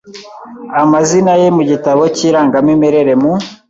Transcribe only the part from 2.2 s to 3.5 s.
irangamimerere mu